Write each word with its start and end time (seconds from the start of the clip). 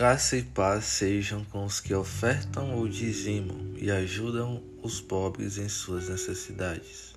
Graça 0.00 0.34
e 0.34 0.42
paz 0.42 0.86
sejam 0.86 1.44
com 1.44 1.62
os 1.62 1.78
que 1.78 1.92
ofertam 1.92 2.74
ou 2.74 2.88
dizimam 2.88 3.74
e 3.76 3.90
ajudam 3.90 4.62
os 4.82 4.98
pobres 4.98 5.58
em 5.58 5.68
suas 5.68 6.08
necessidades. 6.08 7.14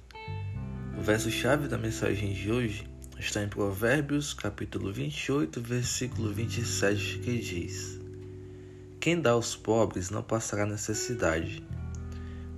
O 0.97 1.01
verso-chave 1.01 1.69
da 1.69 1.77
mensagem 1.77 2.33
de 2.33 2.51
hoje 2.51 2.85
está 3.17 3.41
em 3.41 3.47
Provérbios, 3.47 4.33
capítulo 4.33 4.91
28, 4.91 5.61
versículo 5.61 6.33
27, 6.33 7.19
que 7.19 7.39
diz: 7.39 8.01
Quem 8.99 9.21
dá 9.21 9.31
aos 9.31 9.55
pobres 9.55 10.09
não 10.09 10.21
passará 10.21 10.65
necessidade, 10.65 11.65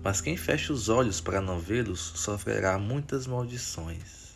mas 0.04 0.22
quem 0.22 0.36
fecha 0.36 0.74
os 0.74 0.90
olhos 0.90 1.22
para 1.22 1.40
não 1.40 1.60
vê-los 1.60 2.02
sofrerá 2.16 2.80
muitas 2.80 3.28
maldições. 3.28 4.34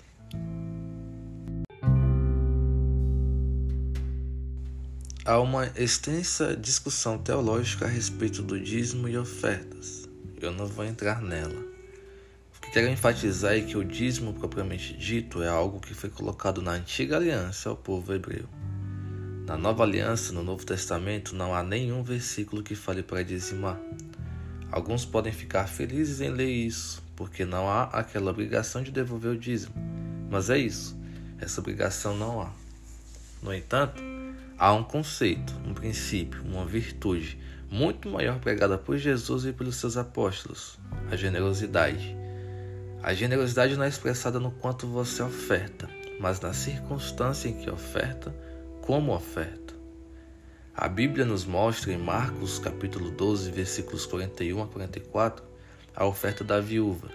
Há 5.29 5.39
uma 5.39 5.67
extensa 5.75 6.55
discussão 6.55 7.15
teológica 7.19 7.85
a 7.85 7.87
respeito 7.87 8.41
do 8.41 8.59
dízimo 8.59 9.07
e 9.07 9.15
ofertas. 9.15 10.09
Eu 10.41 10.51
não 10.51 10.65
vou 10.65 10.83
entrar 10.83 11.21
nela. 11.21 11.63
O 12.57 12.59
que 12.59 12.71
quero 12.71 12.87
enfatizar 12.87 13.53
é 13.53 13.61
que 13.61 13.77
o 13.77 13.83
dízimo 13.83 14.33
propriamente 14.33 14.97
dito 14.97 15.43
é 15.43 15.47
algo 15.47 15.79
que 15.79 15.93
foi 15.93 16.09
colocado 16.09 16.63
na 16.63 16.71
antiga 16.71 17.17
aliança 17.17 17.69
ao 17.69 17.75
povo 17.75 18.11
hebreu. 18.11 18.45
Na 19.45 19.55
nova 19.55 19.83
aliança, 19.83 20.33
no 20.33 20.43
Novo 20.43 20.65
Testamento, 20.65 21.35
não 21.35 21.53
há 21.53 21.61
nenhum 21.61 22.01
versículo 22.01 22.63
que 22.63 22.73
fale 22.73 23.03
para 23.03 23.21
dizimar. 23.21 23.79
Alguns 24.71 25.05
podem 25.05 25.31
ficar 25.31 25.67
felizes 25.67 26.21
em 26.21 26.31
ler 26.31 26.49
isso, 26.49 27.03
porque 27.15 27.45
não 27.45 27.69
há 27.69 27.83
aquela 27.83 28.31
obrigação 28.31 28.81
de 28.81 28.89
devolver 28.89 29.33
o 29.33 29.37
dízimo. 29.37 29.75
Mas 30.27 30.49
é 30.49 30.57
isso, 30.57 30.97
essa 31.39 31.61
obrigação 31.61 32.17
não 32.17 32.41
há. 32.41 32.51
No 33.43 33.53
entanto, 33.53 34.01
há 34.59 34.73
um 34.73 34.83
conceito, 34.83 35.53
um 35.65 35.73
princípio, 35.73 36.43
uma 36.43 36.65
virtude 36.65 37.39
muito 37.71 38.09
maior 38.09 38.39
pregada 38.39 38.77
por 38.77 38.97
Jesus 38.97 39.45
e 39.45 39.53
pelos 39.53 39.77
seus 39.77 39.95
apóstolos: 39.95 40.77
a 41.09 41.15
generosidade. 41.15 42.15
A 43.01 43.13
generosidade 43.13 43.77
não 43.77 43.85
é 43.85 43.87
expressada 43.87 44.39
no 44.39 44.51
quanto 44.51 44.85
você 44.85 45.23
oferta, 45.23 45.89
mas 46.19 46.41
na 46.41 46.51
circunstância 46.51 47.47
em 47.47 47.53
que 47.53 47.69
oferta, 47.71 48.35
como 48.81 49.15
oferta. 49.15 49.73
A 50.75 50.87
Bíblia 50.87 51.25
nos 51.25 51.45
mostra 51.45 51.93
em 51.93 51.97
Marcos 51.97 52.59
capítulo 52.59 53.09
12, 53.11 53.51
versículos 53.51 54.05
41 54.05 54.61
a 54.61 54.67
44, 54.67 55.43
a 55.95 56.05
oferta 56.05 56.43
da 56.43 56.59
viúva. 56.59 57.09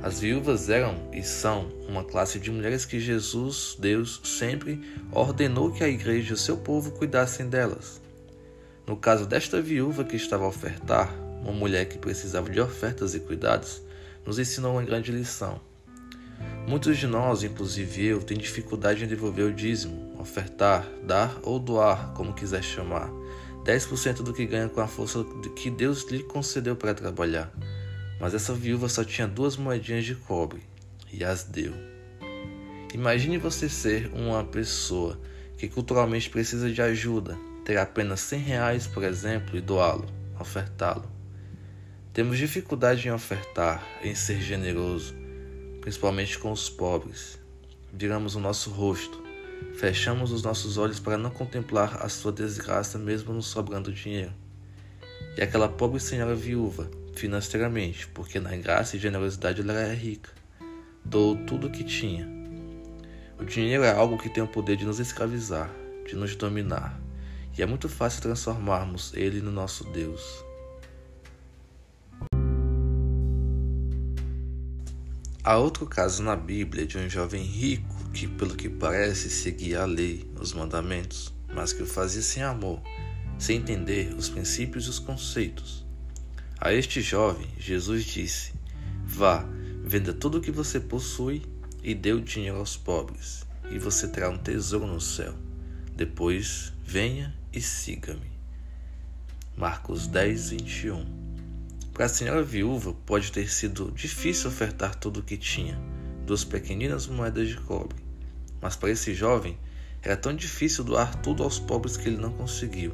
As 0.00 0.20
viúvas 0.20 0.68
eram 0.68 0.94
e 1.12 1.22
são 1.24 1.72
uma 1.88 2.04
classe 2.04 2.38
de 2.38 2.50
mulheres 2.52 2.84
que 2.84 3.00
Jesus, 3.00 3.76
Deus, 3.78 4.20
sempre 4.22 4.80
ordenou 5.10 5.72
que 5.72 5.82
a 5.82 5.88
igreja 5.88 6.30
e 6.30 6.34
o 6.34 6.36
seu 6.36 6.56
povo 6.56 6.92
cuidassem 6.92 7.48
delas. 7.48 8.00
No 8.86 8.96
caso 8.96 9.26
desta 9.26 9.60
viúva 9.60 10.04
que 10.04 10.16
estava 10.16 10.44
a 10.44 10.48
ofertar, 10.48 11.12
uma 11.42 11.52
mulher 11.52 11.86
que 11.86 11.98
precisava 11.98 12.48
de 12.48 12.60
ofertas 12.60 13.14
e 13.14 13.20
cuidados, 13.20 13.82
nos 14.24 14.38
ensinou 14.38 14.72
uma 14.72 14.82
grande 14.82 15.10
lição. 15.10 15.60
Muitos 16.66 16.96
de 16.96 17.06
nós, 17.06 17.42
inclusive 17.42 18.06
eu, 18.06 18.22
têm 18.22 18.38
dificuldade 18.38 19.04
em 19.04 19.08
devolver 19.08 19.46
o 19.46 19.52
dízimo, 19.52 20.14
ofertar, 20.18 20.86
dar 21.02 21.38
ou 21.42 21.58
doar, 21.58 22.12
como 22.14 22.34
quiser 22.34 22.62
chamar, 22.62 23.10
10% 23.64 24.22
do 24.22 24.32
que 24.32 24.46
ganha 24.46 24.68
com 24.68 24.80
a 24.80 24.86
força 24.86 25.24
que 25.56 25.70
Deus 25.70 26.08
lhe 26.10 26.22
concedeu 26.22 26.76
para 26.76 26.94
trabalhar. 26.94 27.52
Mas 28.20 28.34
essa 28.34 28.52
viúva 28.52 28.88
só 28.88 29.04
tinha 29.04 29.28
duas 29.28 29.56
moedinhas 29.56 30.04
de 30.04 30.14
cobre 30.14 30.62
e 31.12 31.22
as 31.24 31.44
deu. 31.44 31.72
Imagine 32.92 33.38
você 33.38 33.68
ser 33.68 34.10
uma 34.12 34.42
pessoa 34.44 35.20
que 35.56 35.68
culturalmente 35.68 36.30
precisa 36.30 36.70
de 36.70 36.80
ajuda, 36.80 37.38
ter 37.64 37.76
apenas 37.76 38.20
100 38.20 38.40
reais, 38.40 38.86
por 38.86 39.04
exemplo, 39.04 39.56
e 39.56 39.60
doá-lo, 39.60 40.06
ofertá-lo. 40.40 41.10
Temos 42.12 42.38
dificuldade 42.38 43.06
em 43.06 43.12
ofertar, 43.12 43.86
em 44.02 44.14
ser 44.14 44.40
generoso, 44.40 45.14
principalmente 45.80 46.38
com 46.38 46.50
os 46.50 46.68
pobres. 46.68 47.38
Viramos 47.92 48.34
o 48.34 48.40
nosso 48.40 48.70
rosto, 48.70 49.22
fechamos 49.76 50.32
os 50.32 50.42
nossos 50.42 50.78
olhos 50.78 50.98
para 50.98 51.18
não 51.18 51.30
contemplar 51.30 52.02
a 52.02 52.08
sua 52.08 52.32
desgraça, 52.32 52.98
mesmo 52.98 53.32
nos 53.32 53.46
sobrando 53.46 53.92
dinheiro. 53.92 54.32
E 55.36 55.42
aquela 55.42 55.68
pobre 55.68 56.00
senhora 56.00 56.34
viúva 56.34 56.90
financeiramente, 57.18 58.06
porque 58.08 58.38
na 58.38 58.54
graça 58.56 58.96
e 58.96 59.00
generosidade 59.00 59.60
ela 59.60 59.72
era 59.72 59.92
rica. 59.92 60.30
Dou 61.04 61.36
tudo 61.36 61.66
o 61.66 61.70
que 61.70 61.82
tinha. 61.82 62.28
O 63.38 63.44
dinheiro 63.44 63.82
é 63.82 63.90
algo 63.90 64.18
que 64.18 64.30
tem 64.30 64.42
o 64.42 64.48
poder 64.48 64.76
de 64.76 64.84
nos 64.84 65.00
escravizar, 65.00 65.70
de 66.06 66.14
nos 66.16 66.34
dominar, 66.36 67.00
e 67.56 67.62
é 67.62 67.66
muito 67.66 67.88
fácil 67.88 68.22
transformarmos 68.22 69.12
ele 69.14 69.40
no 69.40 69.50
nosso 69.50 69.84
Deus. 69.84 70.44
Há 75.42 75.56
outro 75.56 75.86
caso 75.86 76.22
na 76.22 76.36
Bíblia 76.36 76.86
de 76.86 76.98
um 76.98 77.08
jovem 77.08 77.42
rico 77.42 78.10
que, 78.12 78.28
pelo 78.28 78.54
que 78.54 78.68
parece, 78.68 79.30
seguia 79.30 79.82
a 79.82 79.86
lei, 79.86 80.30
os 80.38 80.52
mandamentos, 80.52 81.32
mas 81.54 81.72
que 81.72 81.82
o 81.82 81.86
fazia 81.86 82.22
sem 82.22 82.42
amor, 82.42 82.82
sem 83.38 83.56
entender 83.56 84.14
os 84.14 84.28
princípios 84.28 84.86
e 84.86 84.90
os 84.90 84.98
conceitos. 84.98 85.87
A 86.60 86.72
este 86.72 87.00
jovem, 87.00 87.46
Jesus 87.56 88.04
disse: 88.04 88.52
Vá, 89.04 89.44
venda 89.84 90.12
tudo 90.12 90.38
o 90.38 90.40
que 90.40 90.50
você 90.50 90.80
possui 90.80 91.42
e 91.84 91.94
dê 91.94 92.12
o 92.12 92.20
dinheiro 92.20 92.58
aos 92.58 92.76
pobres, 92.76 93.46
e 93.70 93.78
você 93.78 94.08
terá 94.08 94.28
um 94.28 94.36
tesouro 94.36 94.84
no 94.84 95.00
céu. 95.00 95.34
Depois, 95.94 96.72
venha 96.84 97.32
e 97.52 97.60
siga-me. 97.60 98.32
Marcos 99.56 100.08
10, 100.08 100.50
21. 100.50 101.06
Para 101.94 102.06
a 102.06 102.08
senhora 102.08 102.42
viúva, 102.42 102.92
pode 103.06 103.30
ter 103.30 103.48
sido 103.48 103.92
difícil 103.92 104.50
ofertar 104.50 104.96
tudo 104.96 105.20
o 105.20 105.22
que 105.22 105.36
tinha, 105.36 105.78
duas 106.26 106.42
pequeninas 106.42 107.06
moedas 107.06 107.46
de 107.48 107.56
cobre. 107.56 107.98
Mas 108.60 108.74
para 108.74 108.90
esse 108.90 109.14
jovem, 109.14 109.56
era 110.02 110.16
tão 110.16 110.34
difícil 110.34 110.82
doar 110.82 111.14
tudo 111.22 111.44
aos 111.44 111.60
pobres 111.60 111.96
que 111.96 112.08
ele 112.08 112.16
não 112.16 112.32
conseguiu. 112.32 112.92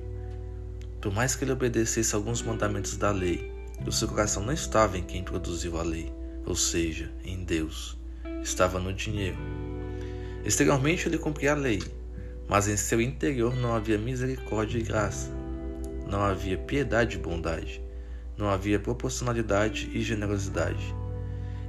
Por 1.00 1.14
mais 1.14 1.34
que 1.34 1.44
ele 1.44 1.52
obedecesse 1.52 2.14
alguns 2.14 2.42
mandamentos 2.42 2.96
da 2.98 3.10
lei, 3.10 3.53
o 3.86 3.92
seu 3.92 4.08
coração 4.08 4.42
não 4.42 4.52
estava 4.52 4.96
em 4.96 5.02
quem 5.02 5.22
produziu 5.22 5.78
a 5.78 5.82
lei, 5.82 6.12
ou 6.46 6.56
seja, 6.56 7.12
em 7.24 7.44
Deus. 7.44 7.98
Estava 8.42 8.78
no 8.78 8.92
dinheiro. 8.92 9.36
Exteriormente 10.44 11.08
ele 11.08 11.18
cumpria 11.18 11.52
a 11.52 11.56
lei, 11.56 11.82
mas 12.48 12.68
em 12.68 12.76
seu 12.76 13.00
interior 13.00 13.54
não 13.56 13.74
havia 13.74 13.98
misericórdia 13.98 14.78
e 14.78 14.82
graça. 14.82 15.30
Não 16.06 16.22
havia 16.22 16.58
piedade 16.58 17.16
e 17.16 17.20
bondade. 17.20 17.82
Não 18.36 18.48
havia 18.48 18.78
proporcionalidade 18.78 19.90
e 19.94 20.02
generosidade. 20.02 20.94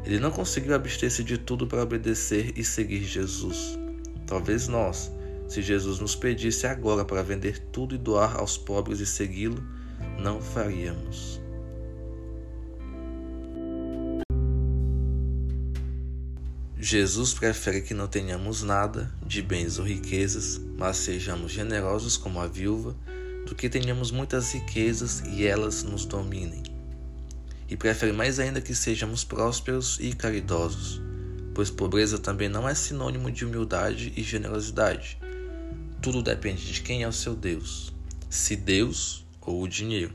Ele 0.03 0.19
não 0.19 0.31
conseguiu 0.31 0.75
abster-se 0.75 1.23
de 1.23 1.37
tudo 1.37 1.65
para 1.65 1.83
obedecer 1.83 2.53
e 2.55 2.63
seguir 2.63 3.03
Jesus. 3.03 3.77
Talvez 4.27 4.67
nós, 4.67 5.11
se 5.47 5.61
Jesus 5.61 5.99
nos 5.99 6.15
pedisse 6.15 6.67
agora 6.67 7.05
para 7.05 7.23
vender 7.23 7.59
tudo 7.71 7.95
e 7.95 7.97
doar 7.97 8.37
aos 8.37 8.57
pobres 8.57 8.99
e 8.99 9.05
segui-lo, 9.05 9.63
não 10.19 10.41
faríamos. 10.41 11.44
Jesus 16.87 17.33
prefere 17.33 17.81
que 17.81 17.95
não 17.95 18.07
tenhamos 18.07 18.61
nada 18.61 19.11
de 19.25 19.41
bens 19.41 19.79
ou 19.79 19.85
riquezas, 19.85 20.61
mas 20.77 20.97
sejamos 20.97 21.51
generosos 21.51 22.15
como 22.15 22.39
a 22.39 22.45
viúva, 22.45 22.95
do 23.47 23.55
que 23.55 23.67
tenhamos 23.67 24.11
muitas 24.11 24.53
riquezas 24.53 25.23
e 25.25 25.47
elas 25.47 25.81
nos 25.81 26.05
dominem. 26.05 26.61
E 27.67 27.75
prefere 27.75 28.11
mais 28.11 28.39
ainda 28.39 28.61
que 28.61 28.75
sejamos 28.75 29.23
prósperos 29.23 29.97
e 29.99 30.13
caridosos, 30.13 31.01
pois 31.55 31.71
pobreza 31.71 32.19
também 32.19 32.49
não 32.49 32.69
é 32.69 32.75
sinônimo 32.75 33.31
de 33.31 33.45
humildade 33.45 34.13
e 34.15 34.21
generosidade. 34.21 35.17
Tudo 36.03 36.21
depende 36.21 36.71
de 36.71 36.81
quem 36.83 37.01
é 37.01 37.07
o 37.07 37.11
seu 37.11 37.35
Deus, 37.35 37.91
se 38.29 38.55
Deus 38.55 39.25
ou 39.41 39.63
o 39.63 39.67
dinheiro. 39.67 40.13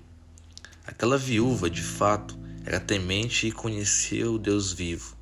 Aquela 0.87 1.19
viúva, 1.19 1.69
de 1.69 1.83
fato, 1.83 2.39
era 2.65 2.79
temente 2.79 3.49
e 3.49 3.51
conhecia 3.51 4.31
o 4.31 4.39
Deus 4.39 4.73
vivo 4.73 5.19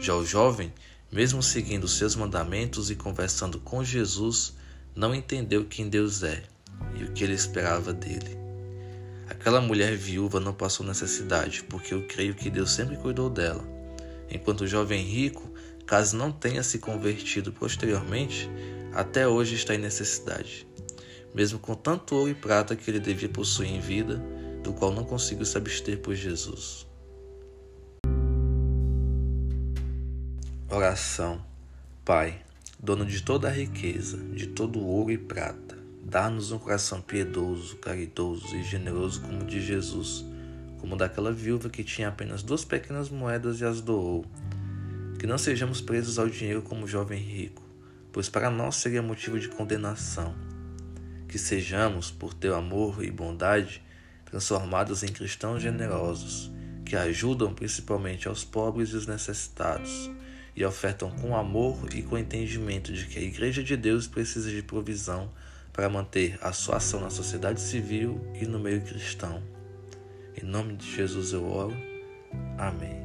já 0.00 0.14
o 0.14 0.24
jovem, 0.24 0.72
mesmo 1.14 1.40
seguindo 1.40 1.86
seus 1.86 2.16
mandamentos 2.16 2.90
e 2.90 2.96
conversando 2.96 3.60
com 3.60 3.84
Jesus, 3.84 4.52
não 4.96 5.14
entendeu 5.14 5.64
quem 5.64 5.88
Deus 5.88 6.24
é 6.24 6.42
e 6.98 7.04
o 7.04 7.12
que 7.12 7.22
ele 7.22 7.34
esperava 7.34 7.92
dele. 7.92 8.36
Aquela 9.28 9.60
mulher 9.60 9.96
viúva 9.96 10.40
não 10.40 10.52
passou 10.52 10.84
necessidade, 10.84 11.62
porque 11.70 11.94
eu 11.94 12.04
creio 12.08 12.34
que 12.34 12.50
Deus 12.50 12.72
sempre 12.72 12.96
cuidou 12.96 13.30
dela. 13.30 13.64
Enquanto 14.28 14.62
o 14.62 14.66
jovem 14.66 15.04
rico, 15.04 15.54
caso 15.86 16.16
não 16.16 16.32
tenha 16.32 16.64
se 16.64 16.80
convertido 16.80 17.52
posteriormente, 17.52 18.50
até 18.92 19.28
hoje 19.28 19.54
está 19.54 19.72
em 19.72 19.78
necessidade, 19.78 20.66
mesmo 21.32 21.60
com 21.60 21.76
tanto 21.76 22.16
ouro 22.16 22.30
e 22.32 22.34
prata 22.34 22.74
que 22.74 22.90
ele 22.90 22.98
devia 22.98 23.28
possuir 23.28 23.70
em 23.70 23.78
vida, 23.78 24.20
do 24.64 24.72
qual 24.72 24.92
não 24.92 25.04
conseguiu 25.04 25.46
se 25.46 25.56
abster 25.56 25.96
por 26.00 26.16
Jesus. 26.16 26.88
Oração. 30.70 31.44
Pai, 32.04 32.40
dono 32.82 33.04
de 33.04 33.22
toda 33.22 33.48
a 33.48 33.50
riqueza, 33.50 34.16
de 34.16 34.46
todo 34.46 34.80
ouro 34.80 35.12
e 35.12 35.18
prata, 35.18 35.74
Dá-nos 36.02 36.52
um 36.52 36.58
coração 36.58 37.00
piedoso, 37.00 37.76
caridoso 37.76 38.54
e 38.54 38.62
generoso 38.62 39.20
como 39.22 39.42
o 39.42 39.46
de 39.46 39.60
Jesus, 39.60 40.24
como 40.78 40.96
daquela 40.96 41.32
viúva 41.32 41.68
que 41.68 41.82
tinha 41.82 42.08
apenas 42.08 42.42
duas 42.42 42.64
pequenas 42.64 43.08
moedas 43.08 43.60
e 43.60 43.64
as 43.64 43.80
doou. 43.80 44.24
Que 45.18 45.26
não 45.26 45.38
sejamos 45.38 45.80
presos 45.80 46.18
ao 46.18 46.28
dinheiro 46.28 46.62
como 46.62 46.84
o 46.84 46.88
jovem 46.88 47.20
rico, 47.20 47.62
pois 48.12 48.28
para 48.28 48.50
nós 48.50 48.76
seria 48.76 49.02
motivo 49.02 49.40
de 49.40 49.48
condenação. 49.48 50.34
Que 51.26 51.38
sejamos, 51.38 52.10
por 52.10 52.34
teu 52.34 52.54
amor 52.54 53.02
e 53.02 53.10
bondade, 53.10 53.82
transformados 54.24 55.02
em 55.02 55.08
cristãos 55.08 55.62
generosos, 55.62 56.50
que 56.84 56.96
ajudam 56.96 57.54
principalmente 57.54 58.28
aos 58.28 58.44
pobres 58.44 58.90
e 58.90 58.96
os 58.96 59.06
necessitados, 59.06 60.10
e 60.56 60.64
ofertam 60.64 61.10
com 61.10 61.36
amor 61.36 61.76
e 61.94 62.02
com 62.02 62.16
entendimento 62.16 62.92
de 62.92 63.06
que 63.06 63.18
a 63.18 63.22
Igreja 63.22 63.62
de 63.62 63.76
Deus 63.76 64.06
precisa 64.06 64.50
de 64.50 64.62
provisão 64.62 65.30
para 65.72 65.88
manter 65.88 66.38
a 66.40 66.52
sua 66.52 66.76
ação 66.76 67.00
na 67.00 67.10
sociedade 67.10 67.60
civil 67.60 68.20
e 68.40 68.46
no 68.46 68.58
meio 68.58 68.82
cristão. 68.82 69.42
Em 70.40 70.44
nome 70.44 70.76
de 70.76 70.94
Jesus 70.94 71.32
eu 71.32 71.44
oro. 71.44 71.76
Amém. 72.56 73.03